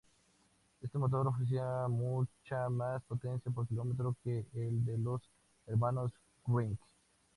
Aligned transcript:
Este 0.81 0.97
motor 0.97 1.27
ofrecía 1.27 1.87
mucha 1.87 2.67
más 2.71 3.03
potencia 3.03 3.51
por 3.51 3.67
kilo 3.67 3.85
que 4.23 4.47
el 4.55 4.83
de 4.83 4.97
los 4.97 5.21
hermanos 5.67 6.11
Wright. 6.47 6.79